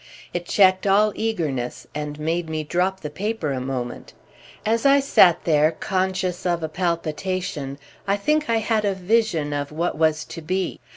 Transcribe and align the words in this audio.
It 0.33 0.47
checked 0.47 0.87
all 0.87 1.13
eagerness 1.15 1.85
and 1.93 2.17
made 2.19 2.49
me 2.49 2.63
drop 2.63 3.01
the 3.01 3.09
paper 3.11 3.51
a 3.53 3.61
moment. 3.61 4.13
As 4.65 4.83
I 4.83 4.99
sat 4.99 5.43
there 5.43 5.71
conscious 5.73 6.43
of 6.43 6.63
a 6.63 6.69
palpitation 6.69 7.77
I 8.07 8.17
think 8.17 8.49
I 8.49 8.57
had 8.57 8.83
a 8.83 8.95
vision 8.95 9.53
of 9.53 9.71
what 9.71 9.95
was 9.95 10.25
to 10.25 10.41
be. 10.41 10.79